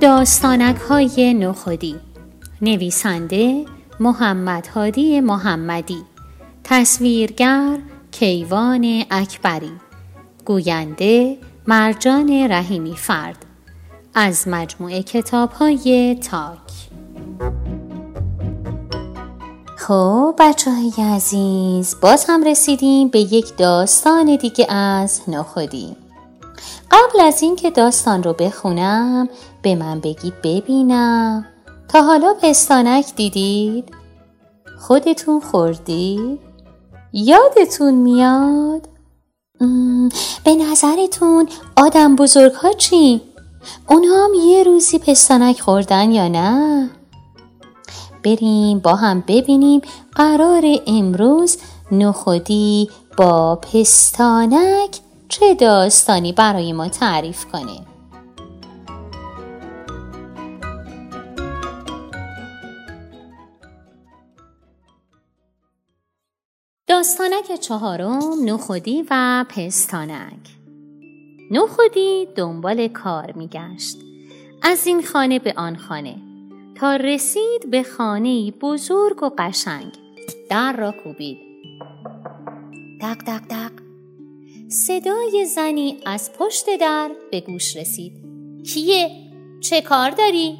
[0.00, 1.96] داستانک های نخودی.
[2.62, 3.64] نویسنده
[4.00, 6.02] محمد هادی محمدی.
[6.64, 7.78] تصویرگر
[8.10, 9.72] کیوان اکبری.
[10.44, 13.46] گوینده مرجان رحیمی فرد.
[14.14, 16.91] از مجموعه کتاب های تاک.
[19.82, 25.96] خب بچه های عزیز باز هم رسیدیم به یک داستان دیگه از نخودی
[26.90, 29.28] قبل از اینکه داستان رو بخونم
[29.62, 31.46] به من بگید ببینم
[31.88, 33.84] تا حالا پستانک دیدید؟
[34.78, 36.40] خودتون خوردید؟
[37.12, 38.88] یادتون میاد؟
[40.44, 43.22] به نظرتون آدم بزرگ ها چی؟
[43.88, 46.90] اونها هم یه روزی پستانک خوردن یا نه؟
[48.24, 49.80] بریم با هم ببینیم
[50.14, 51.58] قرار امروز
[51.92, 57.86] نخودی با پستانک چه داستانی برای ما تعریف کنه.
[66.86, 70.48] داستانک چهارم نخودی و پستانک.
[71.50, 73.96] نخودی دنبال کار میگشت.
[74.62, 76.31] از این خانه به آن خانه.
[76.74, 79.92] تا رسید به خانه بزرگ و قشنگ
[80.50, 81.38] در را کوبید
[83.00, 83.72] دق دق دق
[84.68, 88.12] صدای زنی از پشت در به گوش رسید
[88.66, 89.10] کیه؟
[89.60, 90.58] چه کار داری؟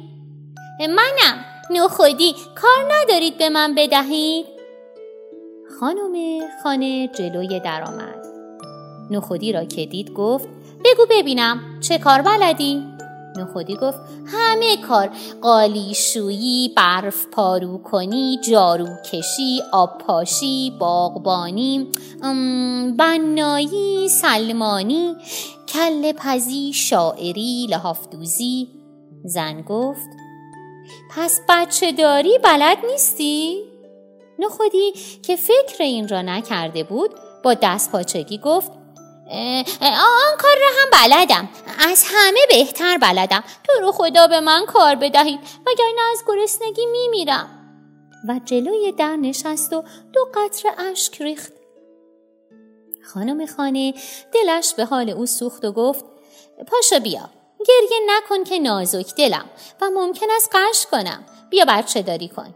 [0.79, 4.45] منم نخودی کار ندارید به من بدهید؟
[5.79, 8.25] خانم خانه جلوی در آمد
[9.11, 10.47] نخودی را که دید گفت
[10.85, 12.92] بگو ببینم چه کار بلدی؟
[13.37, 15.09] نخودی گفت همه کار
[15.41, 21.87] قالی شویی برف پارو کنی جارو کشی آب پاشی باغبانی
[22.97, 25.15] بنایی سلمانی
[25.67, 28.67] کل پزی شاعری لحافدوزی
[29.25, 30.09] زن گفت
[31.09, 33.63] پس بچه داری بلد نیستی؟
[34.39, 34.91] نخودی
[35.23, 37.11] که فکر این را نکرده بود
[37.43, 38.71] با دست پاچگی گفت
[39.81, 41.49] آن کار را هم بلدم.
[41.89, 43.43] از همه بهتر بلدم.
[43.63, 45.39] تو رو خدا به من کار بدهید.
[45.65, 47.59] وگرنه از گرسنگی میمیرم.
[48.27, 51.53] و جلوی در نشست و دو قطر اشک ریخت.
[53.13, 53.93] خانم خانه
[54.33, 56.05] دلش به حال او سوخت و گفت
[56.67, 57.29] پاشو بیا.
[57.67, 59.49] گریه نکن که نازک دلم
[59.81, 61.23] و ممکن است قش کنم.
[61.49, 62.53] بیا بچه داری کن.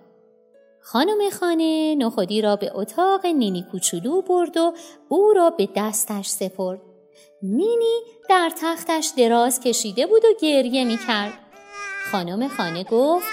[0.92, 4.74] خانم خانه نخودی را به اتاق نینی کوچولو برد و
[5.10, 6.82] او را به دستش سپرد.
[7.44, 8.00] نینی
[8.30, 11.34] در تختش دراز کشیده بود و گریه می کرد.
[12.12, 13.28] خانم خانه گفت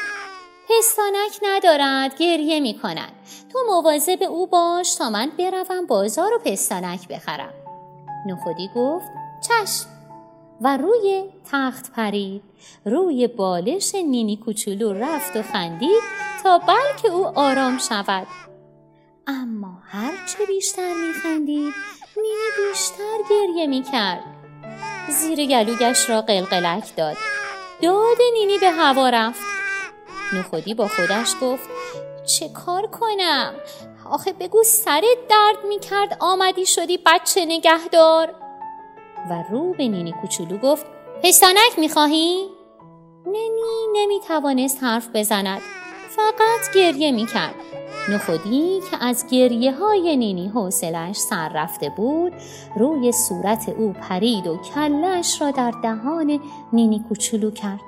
[0.69, 3.13] پستانک ندارد گریه می کند.
[3.53, 7.55] تو مواظب او باش تا من بروم بازار و پستانک بخرم.
[8.27, 9.07] نخودی گفت
[9.49, 9.87] چشم
[10.61, 12.43] و روی تخت پرید
[12.85, 18.27] روی بالش نینی کوچولو رفت و خندید تا بلکه او آرام شود.
[19.27, 21.75] اما هرچه بیشتر میخندید
[22.17, 24.25] نینی بیشتر گریه می‌کرد.
[25.09, 27.17] زیر گلوگش را قلقلک داد.
[27.83, 29.41] داد نینی به هوا رفت.
[30.33, 31.69] نخودی با خودش گفت
[32.27, 33.55] چه کار کنم؟
[34.11, 38.35] آخه بگو سرت درد می‌کرد آمدی شدی بچه نگهدار.
[39.31, 40.87] و رو به نینی کوچولو گفت
[41.23, 42.49] پستانک می‌خواهی؟
[43.27, 45.63] نینی نمی‌توانست حرف بزند.
[46.17, 47.55] فقط گریه می‌کرد.
[48.09, 52.33] نخودی که از گریه های نینی حوصلش سر رفته بود
[52.77, 56.41] روی صورت او پرید و کلش را در دهان
[56.73, 57.81] نینی کوچولو کرد.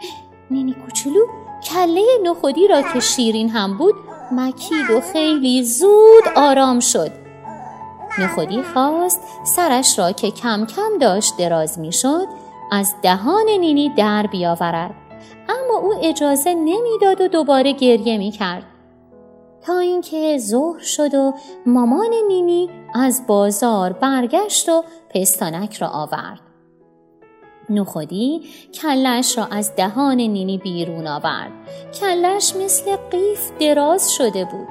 [0.50, 1.26] نینی کوچولو
[1.72, 3.94] کله نخودی را که شیرین هم بود
[4.32, 7.10] مکید و خیلی زود آرام شد.
[8.18, 12.26] نخودی خواست سرش را که کم کم داشت دراز می‌شد
[12.72, 15.03] از دهان نینی در بیاورد.
[15.48, 18.62] اما او اجازه نمی‌داد و دوباره گریه می کرد.
[19.62, 21.34] تا اینکه ظهر شد و
[21.66, 26.40] مامان نینی از بازار برگشت و پستانک را آورد.
[27.70, 28.42] نخودی
[28.74, 31.52] کلش را از دهان نینی بیرون آورد.
[32.00, 34.68] کلش مثل قیف دراز شده بود.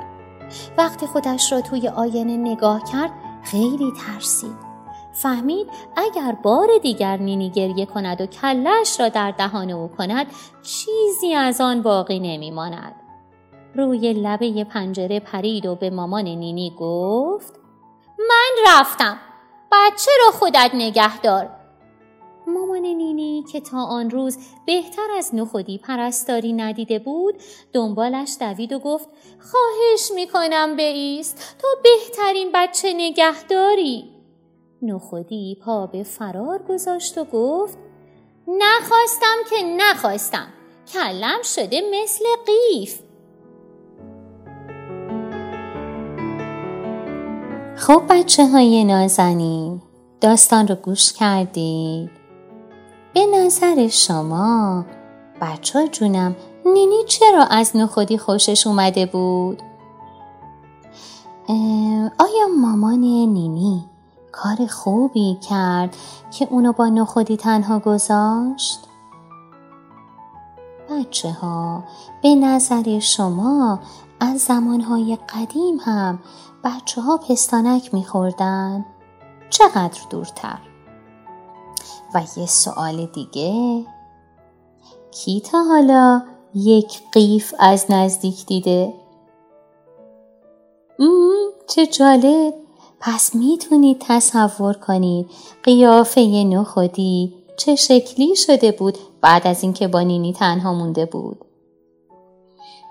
[0.77, 3.11] وقتی خودش را توی آینه نگاه کرد
[3.43, 4.62] خیلی ترسید
[5.13, 10.27] فهمید اگر بار دیگر نینی گریه کند و کلش را در دهان او کند
[10.63, 12.95] چیزی از آن باقی نمیماند.
[13.75, 17.53] روی لبه پنجره پرید و به مامان نینی گفت
[18.19, 19.17] من رفتم.
[19.71, 21.49] بچه را خودت نگه دار.
[22.47, 27.35] مامان نینی که تا آن روز بهتر از نخودی پرستاری ندیده بود
[27.73, 29.09] دنبالش دوید و گفت
[29.51, 34.12] خواهش می‌کنم بیست تو بهترین بچه نگهداری.
[34.83, 37.77] نخودی پا به فرار گذاشت و گفت
[38.47, 40.47] نخواستم که نخواستم
[40.93, 42.99] کلم شده مثل قیف
[47.75, 49.81] خب بچه های نازنین
[50.21, 52.09] داستان رو گوش کردید
[53.13, 54.85] به نظر شما
[55.41, 59.61] بچه جونم نینی چرا از نخودی خوشش اومده بود؟
[62.19, 63.85] آیا مامان نینی
[64.43, 65.97] کار خوبی کرد
[66.31, 68.79] که اونو با نخودی تنها گذاشت؟
[70.89, 71.83] بچه ها
[72.23, 73.79] به نظر شما
[74.19, 76.19] از زمانهای قدیم هم
[76.63, 78.85] بچه ها پستانک میخوردن؟
[79.49, 80.59] چقدر دورتر؟
[82.13, 83.85] و یه سوال دیگه
[85.11, 86.21] کی تا حالا
[86.55, 88.93] یک قیف از نزدیک دیده؟
[91.67, 92.62] چه جالب
[93.05, 95.29] پس می‌تونید تصور کنید.
[95.63, 101.45] قیافه نخودی چه شکلی شده بود بعد از اینکه با نینی تنها مونده بود؟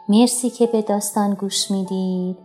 [0.08, 2.36] مرسی که به داستان گوش می‌دید.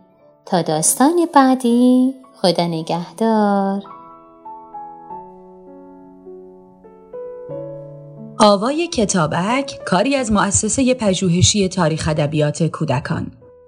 [0.46, 3.82] تا داستان بعدی خدا نگهدار.
[8.38, 13.32] آوای کتابک کاری از مؤسسه پژوهشی تاریخ ادبیات کودکان.